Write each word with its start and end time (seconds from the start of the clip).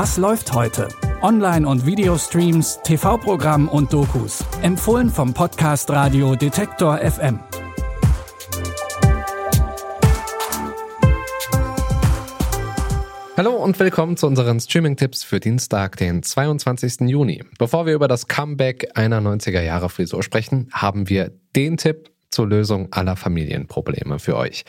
Was 0.00 0.16
läuft 0.16 0.52
heute? 0.52 0.86
Online- 1.22 1.66
und 1.66 1.84
Videostreams, 1.84 2.78
TV-Programm 2.84 3.68
und 3.68 3.92
Dokus. 3.92 4.44
Empfohlen 4.62 5.10
vom 5.10 5.34
Podcast 5.34 5.90
Radio 5.90 6.36
Detektor 6.36 6.98
FM. 6.98 7.40
Hallo 13.36 13.56
und 13.56 13.76
willkommen 13.80 14.16
zu 14.16 14.28
unseren 14.28 14.60
Streaming-Tipps 14.60 15.24
für 15.24 15.40
Dienstag, 15.40 15.96
den 15.96 16.22
22. 16.22 17.00
Juni. 17.08 17.42
Bevor 17.58 17.84
wir 17.84 17.94
über 17.94 18.06
das 18.06 18.28
Comeback 18.28 18.92
einer 18.94 19.20
90er-Jahre-Frisur 19.20 20.22
sprechen, 20.22 20.68
haben 20.72 21.08
wir 21.08 21.32
den 21.56 21.76
Tipp 21.76 22.12
zur 22.30 22.46
Lösung 22.46 22.92
aller 22.92 23.16
Familienprobleme 23.16 24.20
für 24.20 24.36
euch. 24.36 24.64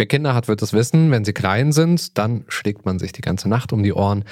Wer 0.00 0.06
Kinder 0.06 0.34
hat, 0.34 0.48
wird 0.48 0.62
es 0.62 0.72
wissen, 0.72 1.10
wenn 1.10 1.26
sie 1.26 1.34
klein 1.34 1.72
sind, 1.72 2.16
dann 2.16 2.46
schlägt 2.48 2.86
man 2.86 2.98
sich 2.98 3.12
die 3.12 3.20
ganze 3.20 3.50
Nacht 3.50 3.74
um 3.74 3.82
die 3.82 3.92
Ohren. 3.92 4.24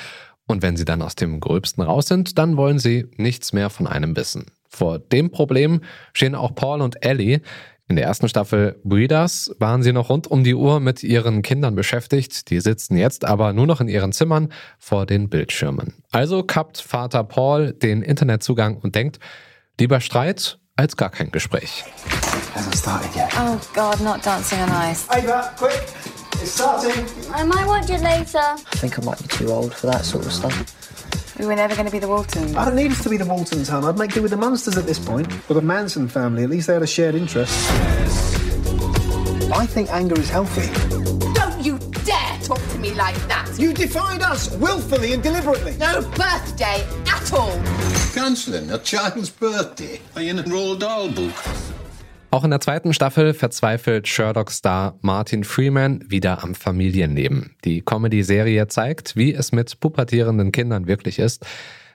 Und 0.48 0.62
wenn 0.62 0.77
sie 0.77 0.84
dann 0.84 1.02
aus 1.02 1.15
dem 1.15 1.38
Gröbsten 1.38 1.84
raus 1.84 2.07
sind, 2.07 2.38
dann 2.38 2.56
wollen 2.56 2.79
sie 2.79 3.06
nichts 3.16 3.52
mehr 3.52 3.70
von 3.70 3.87
einem 3.87 4.16
wissen. 4.16 4.47
Vor 4.69 4.98
dem 4.98 5.30
Problem 5.30 5.83
stehen 6.12 6.34
auch 6.34 6.55
Paul 6.55 6.80
und 6.80 7.05
Ellie. 7.05 7.43
In 7.87 7.97
der 7.97 8.06
ersten 8.06 8.29
Staffel 8.29 8.79
Breeders 8.83 9.55
waren 9.59 9.83
sie 9.83 9.92
noch 9.92 10.11
rund 10.11 10.27
um 10.27 10.45
die 10.45 10.55
Uhr 10.55 10.80
mit 10.80 11.03
ihren 11.03 11.42
Kindern 11.42 11.75
beschäftigt. 11.75 12.51
Die 12.51 12.61
sitzen 12.61 12.97
jetzt 12.97 13.25
aber 13.25 13.53
nur 13.53 13.66
noch 13.66 13.80
in 13.80 13.89
ihren 13.89 14.12
Zimmern 14.12 14.53
vor 14.79 15.06
den 15.06 15.29
Bildschirmen. 15.29 15.95
Also 16.11 16.42
kappt 16.42 16.78
Vater 16.80 17.25
Paul 17.25 17.73
den 17.73 18.03
Internetzugang 18.03 18.77
und 18.77 18.95
denkt, 18.95 19.19
lieber 19.78 20.01
Streit 20.01 20.59
als 20.77 20.97
gar 20.97 21.11
kein 21.11 21.30
Gespräch. 21.30 21.84
Hasn't 22.55 22.77
started 22.77 23.15
yet. 23.15 23.28
Oh 23.39 23.59
God, 23.75 24.01
not 24.01 24.25
dancing 24.25 24.61
on 24.61 24.70
ice. 24.70 25.06
Ava, 25.09 25.53
quick! 25.59 26.08
It's 26.48 26.55
starting. 26.55 27.05
I 27.30 27.45
might 27.45 27.66
watch 27.66 27.91
it 27.91 28.01
later. 28.01 28.38
I 28.38 28.77
think 28.77 28.98
I 28.98 29.02
might 29.02 29.20
be 29.20 29.29
too 29.29 29.50
old 29.50 29.75
for 29.75 29.86
that 29.89 30.06
sort 30.06 30.25
of 30.25 30.33
stuff. 30.33 31.36
We 31.39 31.45
were 31.45 31.55
never 31.55 31.75
going 31.75 31.84
to 31.84 31.92
be 31.92 31.98
the 31.98 32.09
Waltons. 32.09 32.56
I 32.56 32.64
don't 32.64 32.75
need 32.75 32.91
us 32.91 33.03
to 33.03 33.11
be 33.11 33.19
the 33.19 33.27
Waltons, 33.27 33.69
hon. 33.69 33.84
I'd 33.84 33.98
make 33.98 34.14
do 34.14 34.22
with 34.22 34.31
the 34.31 34.39
Munsters 34.39 34.78
at 34.78 34.87
this 34.87 34.98
point. 34.98 35.31
Or 35.50 35.55
the 35.55 35.61
Manson 35.61 36.09
family. 36.09 36.45
At 36.45 36.48
least 36.48 36.69
they 36.69 36.72
had 36.72 36.83
a 36.83 36.87
shared 36.87 37.14
interest. 37.14 37.53
I 39.53 39.67
think 39.67 39.91
anger 39.91 40.19
is 40.19 40.31
healthy. 40.31 40.72
Don't 41.34 41.62
you 41.62 41.78
dare 42.06 42.39
talk 42.42 42.67
to 42.70 42.78
me 42.78 42.94
like 42.94 43.17
that! 43.28 43.55
You 43.59 43.75
defied 43.75 44.22
us 44.22 44.50
willfully 44.56 45.12
and 45.12 45.22
deliberately. 45.22 45.77
No 45.77 46.00
birthday 46.00 46.83
at 47.06 47.31
all! 47.31 47.62
Cancelling 48.15 48.70
a 48.70 48.78
child's 48.78 49.28
birthday 49.28 50.00
Are 50.17 50.22
you 50.22 50.31
in 50.31 50.39
a 50.39 50.44
Roald 50.44 50.81
Dahl 50.81 51.11
book. 51.11 51.34
Auch 52.31 52.45
in 52.45 52.51
der 52.51 52.61
zweiten 52.61 52.93
Staffel 52.93 53.33
verzweifelt 53.33 54.07
Sherlock-Star 54.07 54.98
Martin 55.01 55.45
Freeman 55.45 56.05
wieder 56.09 56.45
am 56.45 56.55
Familienleben. 56.55 57.57
Die 57.65 57.81
Comedy-Serie 57.81 58.69
zeigt, 58.69 59.17
wie 59.17 59.33
es 59.33 59.51
mit 59.53 59.81
pubertierenden 59.81 60.53
Kindern 60.53 60.87
wirklich 60.87 61.19
ist. 61.19 61.47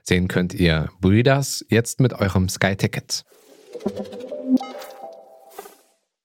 Sehen 0.02 0.28
könnt 0.28 0.54
ihr 0.56 0.90
Breeders 1.00 1.64
jetzt 1.70 2.00
mit 2.00 2.14
eurem 2.14 2.50
Sky-Ticket. 2.50 3.24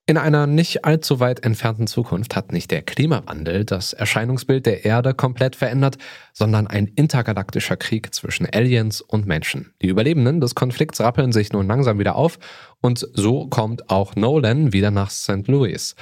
In 0.09 0.17
einer 0.17 0.47
nicht 0.47 0.87
allzu 0.87 1.21
weit 1.21 1.45
entfernten 1.45 1.87
Zukunft 1.87 2.35
hat 2.35 2.51
nicht 2.51 2.71
der 2.71 2.81
Klimawandel 2.81 3.67
das 3.67 3.93
Erscheinungsbild 3.93 4.65
der 4.65 4.87
Erde 4.87 5.13
komplett 5.13 5.55
verändert, 5.55 5.99
sondern 6.33 6.67
ein 6.67 6.87
intergalaktischer 6.87 7.77
Krieg 7.77 8.15
zwischen 8.15 8.47
Aliens 8.51 9.03
und 9.03 9.27
Menschen. 9.27 9.75
Die 9.83 9.89
Überlebenden 9.89 10.41
des 10.41 10.55
Konflikts 10.55 11.03
rappeln 11.03 11.31
sich 11.31 11.53
nun 11.53 11.67
langsam 11.67 11.99
wieder 11.99 12.17
auf 12.17 12.39
und 12.81 13.07
so 13.13 13.49
kommt 13.49 13.91
auch 13.91 14.17
Nolan 14.17 14.73
wieder 14.73 14.91
nach 14.91 15.11
St. 15.11 15.47
Louis. 15.47 15.95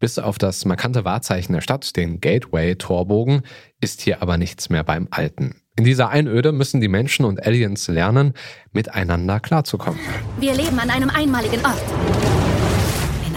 Bis 0.00 0.18
auf 0.18 0.36
das 0.38 0.64
markante 0.64 1.04
Wahrzeichen 1.04 1.52
der 1.52 1.60
Stadt, 1.60 1.94
den 1.94 2.20
Gateway-Torbogen, 2.20 3.42
ist 3.80 4.00
hier 4.00 4.20
aber 4.20 4.36
nichts 4.36 4.68
mehr 4.68 4.82
beim 4.82 5.06
Alten. 5.12 5.60
In 5.76 5.84
dieser 5.84 6.08
Einöde 6.08 6.50
müssen 6.50 6.80
die 6.80 6.88
Menschen 6.88 7.24
und 7.24 7.46
Aliens 7.46 7.86
lernen, 7.86 8.34
miteinander 8.72 9.38
klarzukommen. 9.38 10.00
Wir 10.40 10.54
leben 10.54 10.80
an 10.80 10.90
einem 10.90 11.10
einmaligen 11.10 11.64
Ort. 11.64 12.33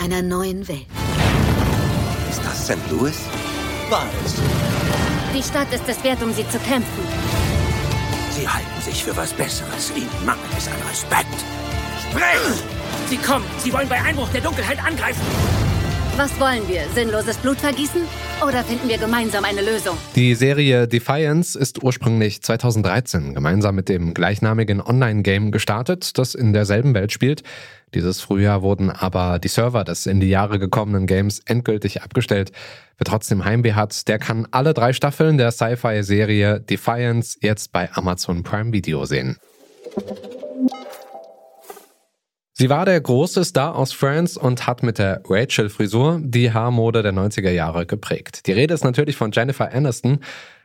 In 0.08 0.14
einer 0.14 0.22
neuen 0.26 0.66
Welt. 0.70 0.86
Ist 2.30 2.42
das 2.42 2.64
St. 2.64 2.78
Louis? 2.90 3.20
War 3.90 4.06
es. 4.24 4.36
Die 5.36 5.44
Stadt 5.44 5.68
ist 5.74 5.84
es 5.86 6.02
wert, 6.02 6.24
um 6.24 6.32
sie 6.32 6.48
zu 6.48 6.58
kämpfen. 6.60 7.04
Sie 8.32 8.48
halten 8.48 8.82
sich 8.82 9.04
für 9.04 9.18
was 9.18 9.34
Besseres. 9.34 9.92
Ihnen 9.98 10.08
mangelt 10.26 10.46
es 10.58 10.70
an 10.70 10.76
Respekt. 10.90 11.28
Sprich! 12.10 12.64
Sie 13.10 13.18
kommen! 13.18 13.44
Sie 13.58 13.74
wollen 13.74 13.90
bei 13.90 14.02
Einbruch 14.02 14.30
der 14.30 14.40
Dunkelheit 14.40 14.82
angreifen! 14.82 15.67
Was 16.18 16.40
wollen 16.40 16.68
wir? 16.68 16.82
Sinnloses 16.96 17.38
Blut 17.38 17.58
vergießen? 17.58 18.02
Oder 18.42 18.64
finden 18.64 18.90
wir 18.90 18.98
gemeinsam 18.98 19.46
eine 19.46 19.62
Lösung? 19.62 19.96
Die 20.16 20.34
Serie 20.34 20.88
Defiance 20.88 21.58
ist 21.58 21.84
ursprünglich 21.84 22.42
2013 22.42 23.36
gemeinsam 23.36 23.76
mit 23.76 23.88
dem 23.88 24.16
gleichnamigen 24.16 24.82
Online-Game 24.82 25.52
gestartet, 25.52 26.18
das 26.18 26.34
in 26.34 26.54
derselben 26.54 26.96
Welt 26.96 27.12
spielt. 27.12 27.44
Dieses 27.94 28.20
Frühjahr 28.20 28.64
wurden 28.64 28.90
aber 28.90 29.38
die 29.38 29.48
Server 29.48 29.84
des 29.84 30.08
in 30.08 30.20
die 30.20 30.30
Jahre 30.30 30.58
gekommenen 30.58 31.06
Games 31.06 31.40
endgültig 31.46 32.02
abgestellt. 32.02 32.52
Wer 32.98 33.06
trotzdem 33.06 33.46
Heimweh 33.46 33.74
hat, 33.74 34.08
der 34.08 34.18
kann 34.18 34.48
alle 34.50 34.74
drei 34.74 34.94
Staffeln 34.94 35.38
der 35.38 35.52
Sci-Fi-Serie 35.52 36.60
Defiance 36.62 37.38
jetzt 37.42 37.72
bei 37.72 37.92
Amazon 37.94 38.42
Prime 38.42 38.74
Video 38.74 39.06
sehen. 39.06 39.38
Sie 42.60 42.72
war 42.72 42.86
der 42.86 43.00
große 43.00 43.46
Star 43.46 43.76
aus 43.76 43.94
Friends 43.94 44.36
und 44.36 44.66
hat 44.66 44.82
mit 44.82 44.98
der 44.98 45.22
Rachel-Frisur 45.30 46.20
die 46.24 46.52
Haarmode 46.52 47.04
der 47.04 47.14
90er 47.14 47.52
Jahre 47.52 47.86
geprägt. 47.86 48.48
Die 48.48 48.52
Rede 48.52 48.74
ist 48.74 48.84
natürlich 48.84 49.16
von 49.16 49.32
Jennifer 49.32 49.72
Aniston. 49.72 50.22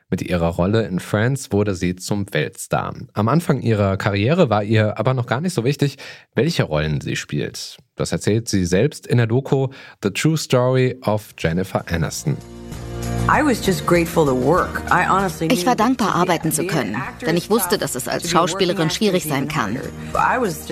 Mit 0.08 0.22
ihrer 0.22 0.46
Rolle 0.46 0.86
in 0.86 1.00
Friends 1.00 1.52
wurde 1.52 1.74
sie 1.74 1.94
zum 1.94 2.32
Weltstar. 2.32 2.94
Am 3.12 3.28
Anfang 3.28 3.60
ihrer 3.60 3.98
Karriere 3.98 4.48
war 4.48 4.64
ihr 4.64 4.98
aber 4.98 5.12
noch 5.12 5.26
gar 5.26 5.42
nicht 5.42 5.52
so 5.52 5.64
wichtig, 5.64 5.98
welche 6.34 6.62
Rollen 6.62 7.02
sie 7.02 7.14
spielt. 7.14 7.76
Das 7.94 8.10
erzählt 8.10 8.48
sie 8.48 8.64
selbst 8.64 9.06
in 9.06 9.18
der 9.18 9.26
Doku 9.26 9.68
The 10.02 10.12
True 10.12 10.38
Story 10.38 10.98
of 11.02 11.34
Jennifer 11.36 11.84
Aniston. 11.92 12.38
Ich 15.48 15.66
war 15.66 15.76
dankbar, 15.76 16.14
arbeiten 16.14 16.50
zu 16.52 16.66
können, 16.66 17.00
denn 17.24 17.36
ich 17.36 17.50
wusste, 17.50 17.78
dass 17.78 17.94
es 17.94 18.08
als 18.08 18.28
Schauspielerin 18.28 18.90
schwierig 18.90 19.24
sein 19.24 19.48
kann. 19.48 19.78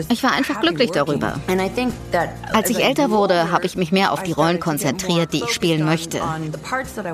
Ich 0.08 0.22
war 0.22 0.32
einfach 0.32 0.60
glücklich 0.60 0.90
darüber. 0.90 1.34
Als 2.52 2.70
ich 2.70 2.82
älter 2.82 3.10
wurde, 3.10 3.50
habe 3.52 3.66
ich 3.66 3.76
mich 3.76 3.92
mehr 3.92 4.12
auf 4.12 4.22
die 4.22 4.32
Rollen 4.32 4.58
konzentriert, 4.58 5.32
die 5.32 5.44
ich 5.44 5.52
spielen 5.52 5.84
möchte. 5.84 6.20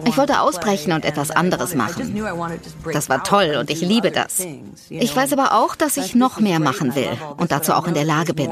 Ich 0.04 0.16
wollte 0.16 0.40
ausbrechen 0.40 0.92
und 0.92 1.04
etwas 1.04 1.30
anderes 1.30 1.74
machen. 1.74 2.16
Das 2.92 3.08
war 3.08 3.22
toll 3.22 3.56
und 3.60 3.70
ich 3.70 3.82
liebe 3.82 4.10
das. 4.10 4.46
Ich 4.88 5.14
weiß 5.14 5.32
aber 5.34 5.52
auch, 5.52 5.76
dass 5.76 5.96
ich 5.96 6.14
noch 6.14 6.40
mehr 6.40 6.60
machen 6.60 6.94
will 6.94 7.10
und 7.36 7.52
dazu 7.52 7.72
auch 7.72 7.86
in 7.86 7.94
der 7.94 8.04
Lage 8.04 8.32
bin. 8.32 8.50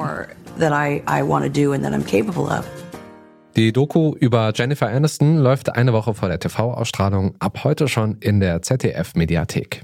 Die 3.56 3.72
Doku 3.72 4.16
über 4.18 4.52
Jennifer 4.52 4.88
Aniston 4.88 5.38
läuft 5.38 5.76
eine 5.76 5.92
Woche 5.92 6.14
vor 6.14 6.28
der 6.28 6.40
TV-Ausstrahlung 6.40 7.36
ab 7.38 7.62
heute 7.62 7.86
schon 7.86 8.16
in 8.18 8.40
der 8.40 8.62
ZDF-Mediathek. 8.62 9.82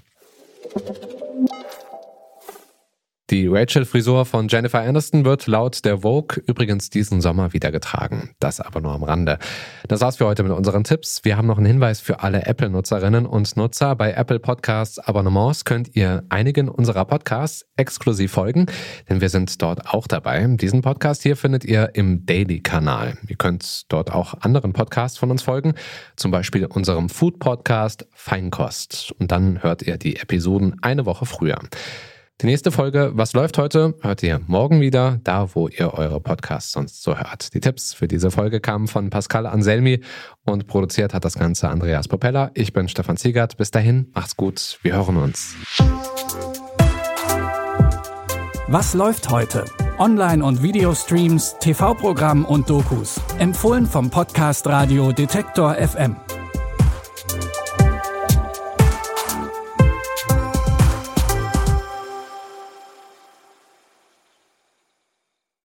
Die 3.30 3.46
Rachel-Frisur 3.46 4.24
von 4.24 4.48
Jennifer 4.48 4.80
Aniston 4.80 5.24
wird 5.24 5.46
laut 5.46 5.84
der 5.84 5.98
Vogue 5.98 6.42
übrigens 6.46 6.90
diesen 6.90 7.20
Sommer 7.20 7.52
wieder 7.52 7.70
getragen. 7.70 8.30
Das 8.40 8.60
aber 8.60 8.80
nur 8.80 8.90
am 8.90 9.04
Rande. 9.04 9.38
Das 9.86 10.00
war's 10.00 10.16
für 10.16 10.26
heute 10.26 10.42
mit 10.42 10.50
unseren 10.50 10.82
Tipps. 10.82 11.24
Wir 11.24 11.36
haben 11.36 11.46
noch 11.46 11.56
einen 11.56 11.66
Hinweis 11.66 12.00
für 12.00 12.24
alle 12.24 12.46
Apple-Nutzerinnen 12.46 13.26
und 13.26 13.56
Nutzer. 13.56 13.94
Bei 13.94 14.14
Apple 14.14 14.40
Podcasts 14.40 14.98
Abonnements 14.98 15.64
könnt 15.64 15.94
ihr 15.94 16.24
einigen 16.28 16.68
unserer 16.68 17.04
Podcasts 17.04 17.64
exklusiv 17.76 18.32
folgen, 18.32 18.66
denn 19.08 19.20
wir 19.20 19.28
sind 19.28 19.62
dort 19.62 19.86
auch 19.86 20.08
dabei. 20.08 20.44
Diesen 20.48 20.82
Podcast 20.82 21.22
hier 21.22 21.36
findet 21.36 21.64
ihr 21.64 21.90
im 21.94 22.26
Daily-Kanal. 22.26 23.16
Ihr 23.28 23.36
könnt 23.36 23.84
dort 23.92 24.10
auch 24.10 24.34
anderen 24.40 24.72
Podcasts 24.72 25.18
von 25.18 25.30
uns 25.30 25.44
folgen, 25.44 25.74
zum 26.16 26.32
Beispiel 26.32 26.66
unserem 26.66 27.08
Food-Podcast 27.08 28.08
Feinkost. 28.12 29.14
Und 29.20 29.30
dann 29.30 29.62
hört 29.62 29.82
ihr 29.82 29.98
die 29.98 30.16
Episoden 30.16 30.74
eine 30.82 31.06
Woche 31.06 31.26
früher. 31.26 31.60
Die 32.40 32.46
nächste 32.46 32.72
Folge 32.72 33.10
Was 33.12 33.34
läuft 33.34 33.58
heute 33.58 33.94
hört 34.00 34.22
ihr 34.22 34.40
morgen 34.46 34.80
wieder, 34.80 35.20
da 35.24 35.54
wo 35.54 35.68
ihr 35.68 35.92
eure 35.92 36.20
Podcasts 36.20 36.72
sonst 36.72 37.02
so 37.02 37.18
hört. 37.18 37.52
Die 37.52 37.60
Tipps 37.60 37.92
für 37.92 38.08
diese 38.08 38.30
Folge 38.30 38.60
kamen 38.60 38.88
von 38.88 39.10
Pascal 39.10 39.44
Anselmi 39.44 40.00
und 40.46 40.66
produziert 40.66 41.12
hat 41.12 41.26
das 41.26 41.34
Ganze 41.34 41.68
Andreas 41.68 42.08
Popella. 42.08 42.50
Ich 42.54 42.72
bin 42.72 42.88
Stefan 42.88 43.18
Ziegert. 43.18 43.58
Bis 43.58 43.70
dahin, 43.70 44.10
macht's 44.14 44.36
gut. 44.36 44.78
Wir 44.80 44.94
hören 44.94 45.18
uns. 45.18 45.54
Was 48.68 48.94
läuft 48.94 49.28
heute? 49.28 49.66
Online- 49.98 50.42
und 50.42 50.62
Videostreams, 50.62 51.56
TV-Programm 51.60 52.46
und 52.46 52.70
Dokus. 52.70 53.20
Empfohlen 53.38 53.84
vom 53.84 54.08
Podcast 54.08 54.66
Radio 54.66 55.12
Detektor 55.12 55.74
FM. 55.74 56.16